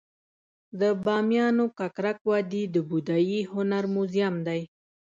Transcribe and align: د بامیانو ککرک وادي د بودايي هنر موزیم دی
د 0.79 0.81
بامیانو 1.05 1.65
ککرک 1.77 2.19
وادي 2.29 2.63
د 2.75 2.77
بودايي 2.89 3.39
هنر 3.53 3.83
موزیم 3.93 4.35
دی 4.47 4.61